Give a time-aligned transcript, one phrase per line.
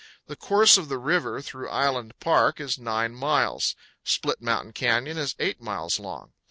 [0.25, 3.75] The course of the river through Island Park is 9 miles.
[4.03, 6.33] Split Mountain Canyon is 8 miles long.